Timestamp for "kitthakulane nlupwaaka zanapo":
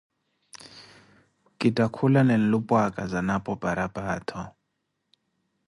1.59-3.51